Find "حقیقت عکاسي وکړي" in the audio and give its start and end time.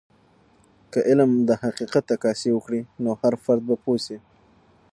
1.63-2.81